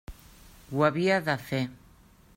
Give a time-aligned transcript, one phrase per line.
[0.71, 1.63] Ho havia de fer.